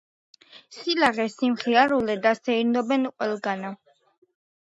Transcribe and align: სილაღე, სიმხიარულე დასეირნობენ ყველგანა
სილაღე, 0.77 1.25
სიმხიარულე 1.33 2.15
დასეირნობენ 2.23 3.05
ყველგანა 3.11 3.73